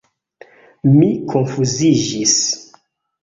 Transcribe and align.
Mi 0.93 1.09
konfuziĝis. 1.33 2.33